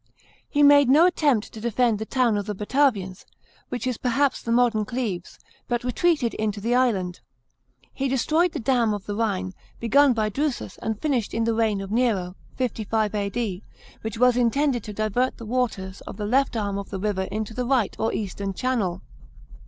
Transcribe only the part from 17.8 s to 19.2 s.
or eastern channel.